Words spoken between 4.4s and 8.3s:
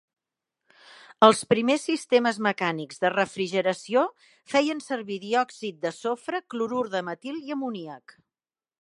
feien servir diòxid de sofre, clorur de metil i amoníac.